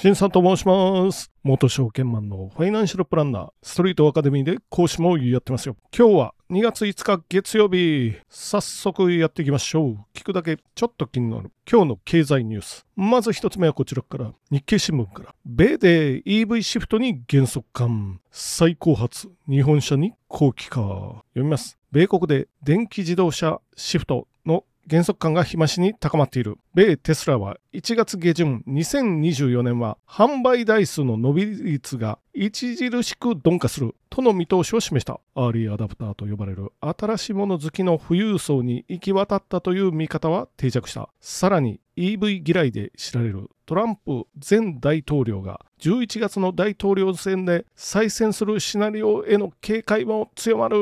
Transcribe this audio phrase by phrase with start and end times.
[0.00, 1.32] 新さんと申します。
[1.42, 5.74] 元証券マンのファイナンシャルプランナー、ストリートアカデミーで講師もやってますよ。
[5.92, 8.14] 今日は2月5日月曜日。
[8.28, 9.96] 早速やっていきましょう。
[10.14, 12.86] 聞くだけちょっと気になる今日の経済ニュース。
[12.94, 15.34] まず一つ目はこちらから、日経新聞から。
[15.44, 18.20] 米で EV シフトに減速感。
[18.30, 20.78] 最高発、日本車に後期化。
[20.80, 21.76] 読みます。
[21.90, 26.56] 米国で電気自動車シフトの減速感が日増しに高まっている。
[26.72, 35.20] 米テスラは1月下旬2024年は販売台数の伸び率が著しく鈍化するとの見通しを示した。
[35.34, 41.10] アーリーアダプターと呼ばれる新しいもの好きの富裕層に行き渡ったという見方は定着した。
[41.20, 50.76] さらに EV 嫌いで知られるトランプ前大統領が11月の大統領選で再選するシナリオへの警戒も強まる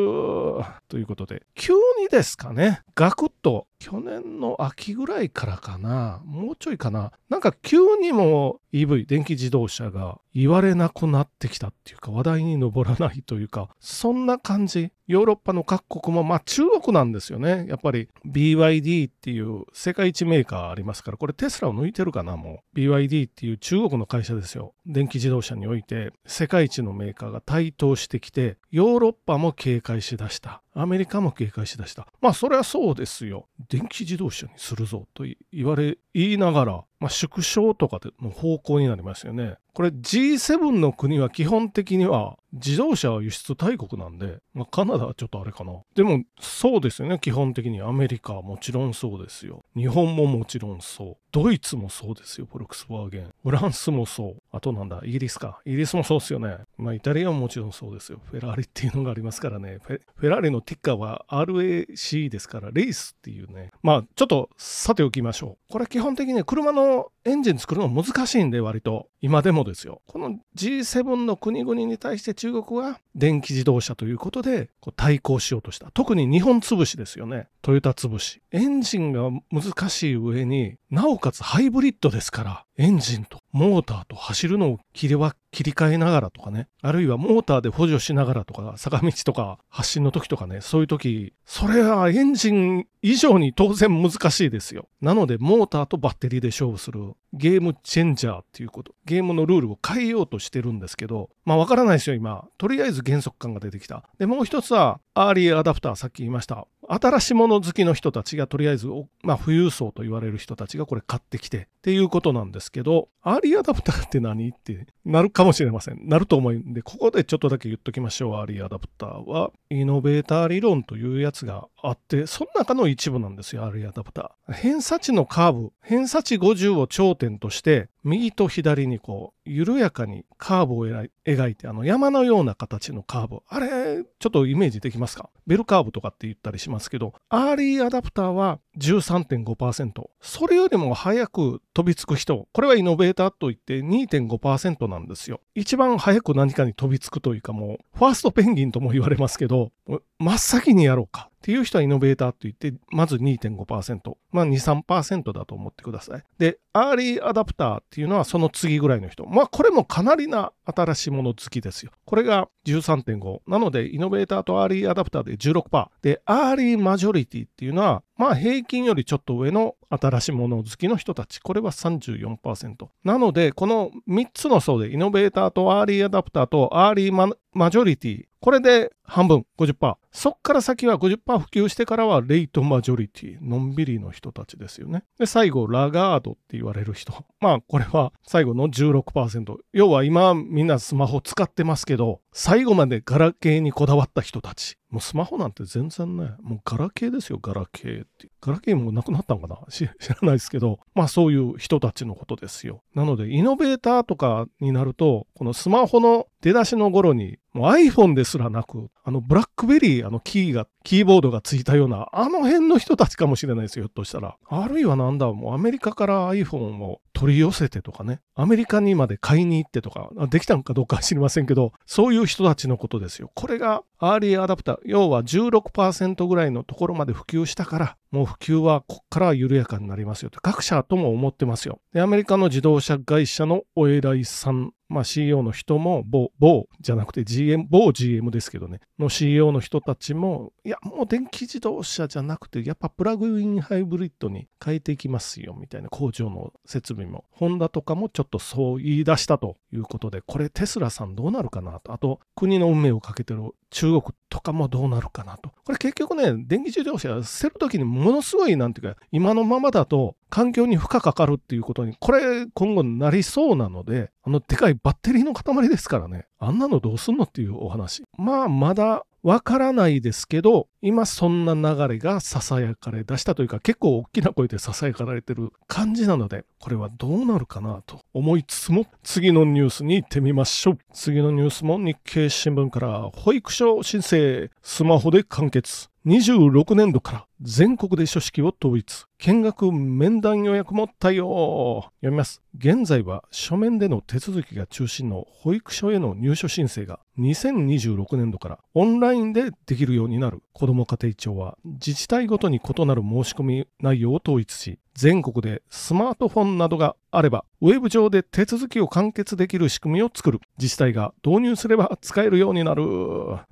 [0.88, 7.12] ということで急にですかねガクッと去年の秋ぐらいからかなもうちょいかな？
[7.28, 14.90] なんか急にも EV 電気自動車が言われなくなってきたっていうか話題に上らないというかそんな感じ。
[15.06, 17.66] ヨーロッパの各国もまあ中国なんですよね。
[17.68, 22.36] やっぱり BYD っていう世界一メーカーありますからこれテスラを抜いてるかな？
[22.36, 22.78] もう。
[22.78, 24.74] BYD っていう中国の会社ですよ。
[24.84, 30.60] 電気自動車において世界一のメーカーが台頭してきてヨーロッパも警戒しだした。
[30.74, 32.08] アメリカも警戒しだした。
[32.20, 33.46] まあそれはそうですよ。
[33.68, 39.56] 電気自動車にするぞと言われ言いながらまあ、縮小とかの方向になりますよね。
[39.76, 45.72] これ G7 の国は基本的には自動車は輸出大国なんで、まあ、カナダはちょっとあれかな。
[45.94, 47.82] でもそうですよね、基本的に。
[47.82, 49.66] アメリカはもちろんそうですよ。
[49.76, 51.16] 日本ももちろんそう。
[51.30, 53.34] ドイツもそうですよ、フォルクスワーゲン。
[53.42, 54.42] フランスもそう。
[54.50, 55.60] あとなんだ、イギリスか。
[55.66, 56.56] イギリスもそうですよね。
[56.78, 58.20] まあイタリアももちろんそうですよ。
[58.30, 59.80] フェラーリっていうのがありますからね。
[59.84, 63.72] フェラーリのティッカーは RAC ですから、レースっていうね。
[63.82, 65.72] まあちょっとさておきましょう。
[65.72, 69.08] これ基本的に車のエンジン作るの難しいんで割と。
[69.20, 70.00] 今でもですよ。
[70.06, 75.90] この G7 の国々に対して中国は電気自動車ということでこう対抗しようとした。
[75.90, 77.48] 特に日本潰しですよね。
[77.62, 78.42] トヨタ潰し。
[78.52, 86.68] エンジンが難しい上になおかつハイブリッドですからエンジンとモーターと走るのを切り分切り替えながらとかね。
[86.82, 90.60] あるいはモーターで補助しながらとか坂道とか発進の時とかね。
[90.60, 94.90] そういう時それはエンジン以上に当然難しいですよ。
[95.00, 97.14] なのでモーターとバッテリーで勝負する。
[97.32, 98.94] ゲームチェンジャーっていうこと。
[99.06, 102.46] ゲームのルールを変えようとしてるんですけどまあわからないですよ今。
[102.58, 104.04] とりあえず減速感が出てきた。
[104.18, 106.66] でもう一つはアーリーアダプターさっき言いました。
[106.88, 108.88] 新しいもの好きの人たちがとりあえず、
[109.22, 116.00] まあ、富裕層と言われる人たちがこれ買ってきてっていうことなんですけど、アーリーアダプターって何ってなるかもしれません。
[116.08, 118.34] なると思うんで、ここでちょっとだけ言っときましょう。
[118.34, 124.52] アーリーアダプターは、イノベーター理論というやつがあって、その中の一部なんですよ、アーリーアダプター。
[124.52, 133.40] 偏差値のカーブ、偏差値50を頂点として、右と左にこう、緩やかにカーブを描いて、あの山のような形のカーブ。
[133.48, 135.28] あれ、ちょっとイメージできますか？
[135.46, 140.08] ベルカーブとかって言ったりしますけど、アーリーアダプターは13.5%。
[140.20, 145.40] それよりも早く飛びつく人、これはイノベーターといって2.5%なんですよ。
[145.54, 149.72] 一番早く何かに飛びつくというかもう、ファーストペンギンとも言われますけど、
[150.18, 151.30] 真っ先にやろうか。
[151.36, 154.16] っていう人はイノベーターと言って、まず2.5%。
[154.32, 156.22] まあ2、3%だと思ってください。
[156.38, 159.24] で、アーリーアダプターっていうのはその次ぐらいの人。
[159.26, 161.92] まあこれもかなりな新しいもの好きですよ。
[162.04, 163.40] これが13.5。
[163.46, 165.88] なので、イノベーターとアーリーアダプターで16%。
[166.02, 171.38] で、アーリーマジョリティっていうのは、まあ平均よりちょっと上の新しいもの好きの人たち。
[171.38, 172.88] これは34%。
[173.04, 178.24] なので、この3つの層で、イノベーターとアーリーアダプターとアーリーママジョリティ。
[178.40, 179.96] これで半分、50%。
[180.12, 183.42] そっから先は50%普及してからはレイトマジョリティ。
[183.42, 185.04] のんびりの人たちですよね。
[185.18, 187.14] で、最後、ラガードって言われる人。
[187.40, 189.56] まあ、これは最後の16%。
[189.72, 194.76] 要は今みんなスマホ使ってますけど、最後までガラケーにこだわった人たち。
[194.90, 198.28] もうスマホなんて全然ね、もうガラケーですよ、ガラケーって。
[198.40, 199.58] ガラケーもなくなったんかな？
[199.68, 199.90] 知ら
[200.22, 202.82] ないですけど、まあそういう人たちのことですよ。
[202.94, 214.36] なので、イノベーターとかになると、このスマホの出だしの頃に、もう iPhone ですらなく、あのブラックベリー、あのキーが、キーボードがついたような、あの辺の人たちかもしれないですよ、ひょっとしたら。
[214.48, 223.30] あるいはなんだ、もうアメリカから iPhone を取り寄せてとかね、アメリカにまで買いに行ってとか、できたのかどうかは知りませんけど、そういう人たちのことですよ。
[223.34, 231.80] これがアーリーアダプター、要は16%ぐらいのところまで普及したから、もう普及はこっから緩やかになりますよと各社とも思ってますよ。
[231.94, 247.24] で、アメリカの自動車会社のお偉いさんまあ、CEO の人も某、某じゃなくて GM、某 GM ですけどね、の CEO の人たちも、いや、もう電気自動車じゃなくて、やっぱプラグインハイブリッドに変えていきますよ、みたいな工場の設備も。
[247.32, 251.92] ホンダとかもちょっとそう言い出したということで、これテスラさんどうなるかなと。
[251.92, 255.50] あと、国の運命をかけてる中国とかもどうなるかなと。
[255.64, 268.04] これ結局ね、電気自動車捨てるときにものすごい、なんていうか、今のままだと環境に負荷かかるっていうことに、これ今後なりそうなので、あのでかいバッテリーの塊ですからね、あんなのどうすんのっていうお話。
[268.18, 280.78] まあ、まだわからないですけど、今そんな流れが囁かれ出したというか、結構大きな声で囁かれてる感じなので、これはどうなるかなと思いつつも、次のニュースに行ってみましょう。
[280.92, 285.90] 次のニュースも日経新聞から、保育所申請、スマホで完結。
[286.06, 289.04] 26年度から全国で書式を統一。
[289.18, 291.84] 見学面談予約も対応。
[292.00, 292.40] 読みます。
[292.56, 300.42] 現在は書面での手続きが中心の保育所への入所申請が2026年度からオンラインでできるようになる。
[300.54, 310.40] 子ども家庭庁は自治体ごとに異なる申し込み内容を統一し、全国でスマートフォンなどがあれば、ウェブ上で手続きを完結できる仕組みを作る。
[310.58, 312.82] 自治体が導入すれば使えるようになる。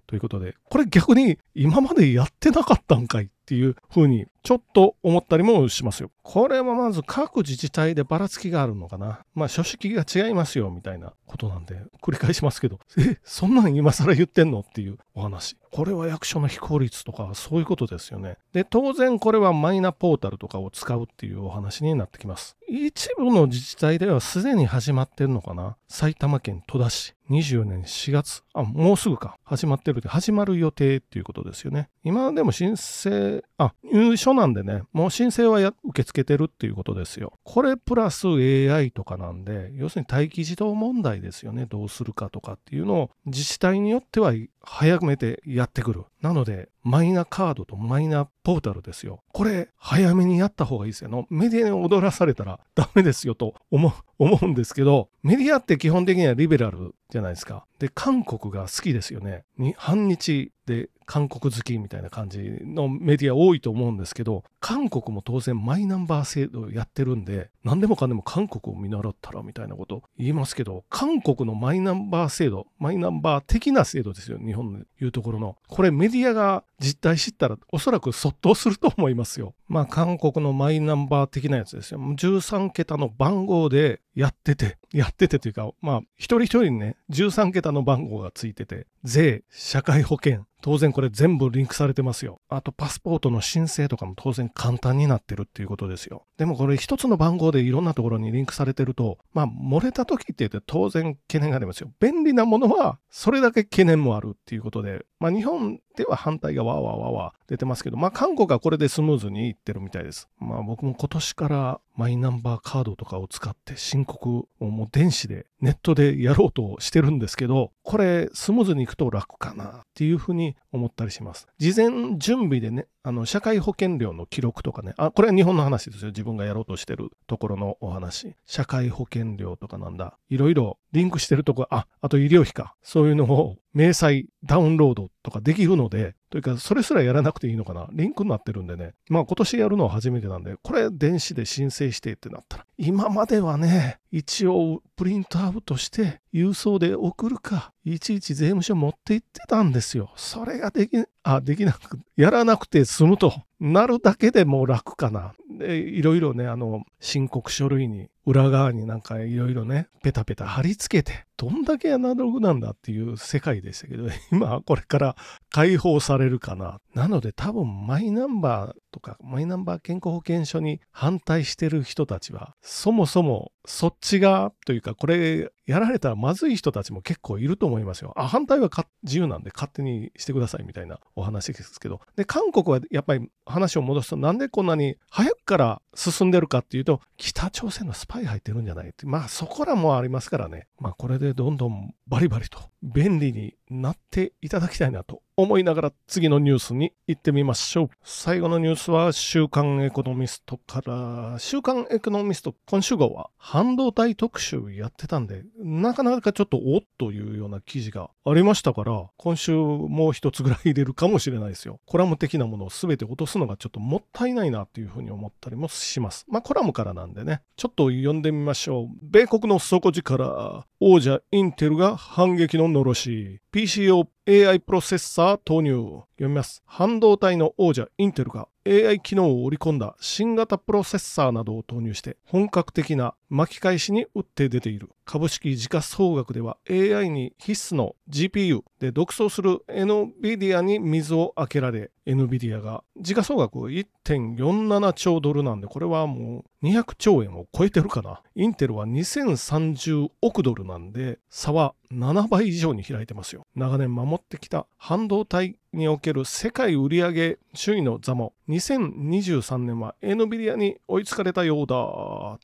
[0.07, 6.11] ということで、これ逆に今までやってなかったんかいっていうふうにちょっと思ったりもしますよ。
[6.23, 9.25] これはまず各自治体でばらつきがあるのかな。
[9.35, 15.57] まあ書式が違いますよみたいなことなんで繰り返しますけど、 え、そんなん今更言ってんのっていうお話。
[15.73, 18.37] これは役所の非効率とかそういうことですよね。
[18.53, 22.59] で、当然これはマイナポータルとかを使うっていうお話になってきます。
[22.69, 25.77] 一部の自治体ではすでに始まってるのかな？
[25.89, 27.15] 埼玉県戸田市。
[27.31, 28.43] 24年4月。
[28.53, 29.39] あ、もうすぐか。
[29.45, 31.89] 始まってるで、始まる予定っていうことですよね。
[32.03, 37.33] 今でも申請、あ、入所なんでね、もう申請は受け付けてるっていうことですよ。
[37.43, 41.65] これプラス AI とかなんで、要するに待機児童問題ですよね。
[41.65, 44.35] どうするかとかっていうのを自治体によっては
[44.67, 46.05] 早めてやってくる。
[46.21, 49.23] なので、マイナカードとマイナポータルですよ。
[49.33, 51.11] これ、早めにやった方がいいですよ。
[51.11, 57.67] のメディアに踊らされたら ダメですよと思うんですけど、メディアって基本的にはリベラルじゃないですか。
[57.79, 59.45] で、韓国が好きですよね。
[59.59, 75.59] に反日で韓国好きみたいな感じのメディア多いと思うんですけど、韓国も当然マイナンバー制度やってるんで、何でもかんでも韓国を見習ったらみたいなこと言いますけど、韓国のマイナンバー制度、マイナンバー的な制度ですよ、日本でいうところの。
[75.69, 79.55] これメディアが実態知ったらおそらくそっとすると思いますよ。
[79.69, 82.01] まあ韓国のマイナンバー的なやつですよ。
[82.01, 92.41] 13桁の番号でやってて、やっててというか、まあ一人一人にね、13桁の番号がついてて、税、社会保険、当然これ全部リンクされてますよ。
[92.49, 96.25] あとパスポートの申請とかも当然簡単になってるっていうことですよ。
[96.39, 101.93] でもこれ一つの番号でいろんなところにリンクされてると、まあ漏れた時って言って当然懸念がありますよ。
[102.01, 110.29] 便利なものはそれだけ懸念もあるっていうことで、まあ日本では反対がわーわーわーわー出てますけど、まあ韓国はこれでスムーズにいってるみたいです。
[110.39, 121.47] まあ僕も今年からマイナンバーカードとかを使って申告をもう電子でネットでやろうとしてるんですけど、これスムーズにいくと楽かなっていうふうに思ったりします。
[121.57, 126.09] 事前準備でね、あの、社会保険料の記録とかね、あ、これは日本の話ですよ。
[126.09, 128.35] 自分がやろうとしてるところのお話。
[128.47, 130.17] 社会保険料とかなんだ。
[130.31, 132.75] いろいろリンクしてるとこ、あ、あと医療費か。
[132.83, 137.89] そういうのを明細ダウンロードとかできるので、というか、それすらやらなくていいのかな。
[137.93, 138.95] リンクになってるんでね。
[139.11, 150.13] まあ今年やるのは初めてなんで、これ電子で申請してってなったら、今まではね、一応プリントアウトして郵送で送るか、いちいち税務署持って行ってたんですよ。
[150.17, 155.35] それができ、あ、できなく、やらなくて済むとなるだけでもう楽かな。
[155.49, 165.17] で、いろいろね、あの、申告書類に裏側になんかいろいろね、ペタペタ貼り付けて、どんだけアナログなんだっていう世界でしたけど、 今これから
[165.51, 166.81] 解放されるかな。
[166.95, 178.13] なので多分マイナンバーとかマイナンバー健康保険証に反対してる人たちは、そもそもそっちがというか、これやられたらまずい人たちも結構いると思いますよ。
[178.17, 178.69] あ、反対は
[179.03, 182.01] 自由なんで勝手にしてくださいみたいなお話ですけど。
[182.17, 189.07] で、韓国はやっぱり話を戻すと、なんでこんなに早くから進んでるかっていうと、北朝鮮のスパイ入ってるんじゃないって。
[189.07, 190.67] まあそこらもありますからね。
[190.79, 197.91] まあこれでどんどんバリバリと便利になっていただきたいなと思いながら次のニュースに行ってみましょう。
[198.05, 211.81] 最後のニュースは週刊エコノミストから、週刊エコノミスト今週号は半導体特集やってたんで、なかなかちょっとおっというような記事がありましたから、今週もう一つぐらい入れるかもしれないですよ。
[211.85, 216.25] コラム的なものを全て落とすのがちょっともったいないなっていうふうに思ったりもします。
[216.29, 218.89] まあコラムからなんでね、ちょっと読んでみましょう。
[219.03, 226.01] 米国の底力、王者インテルが反撃ののろし、PCO AI プロセッサー投入。
[226.17, 226.63] 読みます。
[226.65, 234.91] 半導体の王者インテルが AI 機能を織り込んだ新型プロセッサーなどを投入して本格的な巻き返しに打って出ている。
[235.05, 248.23] 株式時価総額では AI に必須の GPU で独走する NVIDIA に水を開けられ NVIDIA が時価総額1.47兆ドルなんでこれはもう200兆円を超えてるかな。
[248.35, 253.47] インテルは2030億ドルなんで差は7倍以上に開いてますよ。
[253.55, 261.75] 長年守ってきた半導体における世界売上首位の座も2023年は NVIDIA に追いつかれたようだ。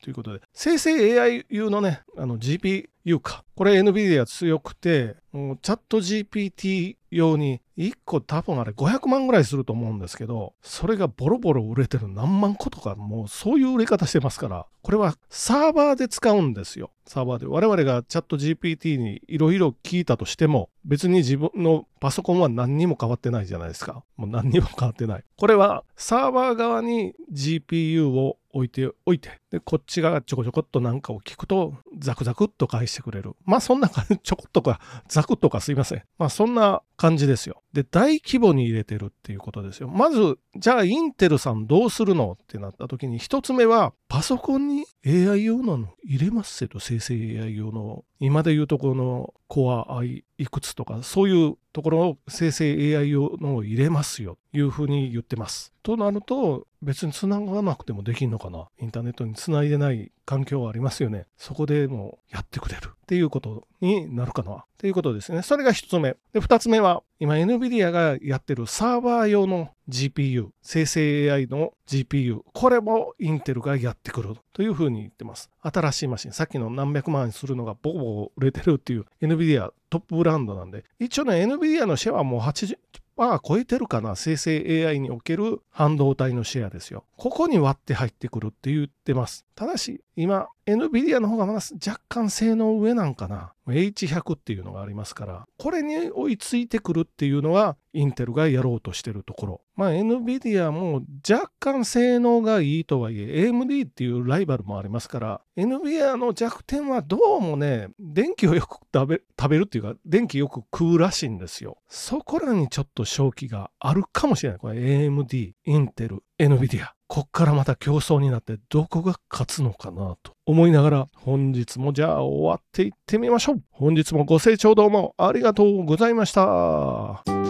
[0.03, 16.91] ということで生成 AI 用のねあの GP GPU かこれ NVIDIA 強くてチャット GPT 用に1個多分あれ500万ぐらいすると思うんですけど、それがボロボロ売れてる何万個とか、もうそういう売れ方してますから、これはサーバーで使うんですよ。
[17.05, 17.47] サーバーで。
[17.47, 24.03] 我々がチャット GPT にいろいろ聞いたとしても、別に自分のパソコンは何にも変わってないじゃないですか。
[24.15, 25.23] もう何にも変わってない。
[25.37, 33.33] これはサーバー側に GPU を置いておいて、で、こっちがちょこちょこっとなんかを聞くと、ザクザクっと返してくれる。
[33.45, 36.03] まあそんな感じ、ちょこっとか、ザクっとかすいません。
[36.17, 37.63] まあそんな感じですよ。
[37.73, 39.87] で、大規模に入れてるっていうことですよ。
[39.87, 48.05] まず、じゃあインテルさんどうするのってなった時に、一つ目は、パソコンに AI 用の入れますけど、生成 AI 用の。
[48.19, 54.37] 今で言うとこの Core i いくつとか、そういうところを生成 AI 用のを入れますよ。
[54.53, 55.73] いうふうに言ってます。
[55.81, 61.25] となると、別に繋がなくてもできんのかなインターネットに繋いでない環境はありますよね。
[61.37, 65.41] そこでもうやってくれるっていうことになるかなっていうことですね。
[65.41, 66.15] それが一つ目。
[66.31, 75.49] で、二つ目は、今 NVIDIA がやってるサーバー用の GPU、生成 AI の GPU、これもインテルがやってくるというふうに言ってます。
[75.61, 82.77] 新しいマシン、さっきの何百万円するのがボコボコ売れてるっていう NVIDIA トップブランドなんで、一応ね、NVIDIA のシェアはもう80、
[83.17, 87.03] まあ超えてるかな生成 AI における半導体のシェアですよ。
[87.17, 89.45] ここに割って入ってくるって言ってます。
[89.53, 93.53] ただし、今、NVIDIA の方がまだ若干性能上なんかな。
[93.67, 99.61] H100 っていうのがありますから、これに追いついてくるっていうのは、インテルがやろうとしてるところ。
[99.75, 111.77] まあ、NVIDIA も若干性能がいいとはいえ、AMD っていうライバルもありますから、NVIDIA の弱点はどうもね、電気をよく食べ食べるっていうか、電気よく食うらしいんですよ。
[111.87, 114.59] そこらにちょっと正気があるかもしれない。
[114.59, 116.87] これ AMD、インテル、NVIDIA。
[117.07, 123.61] こっからまた競争になってどこが勝つのかなと思いながら本日もじゃあ終わっていってみましょう。
[123.69, 127.40] 本日もご清聴どうもありがとうございました。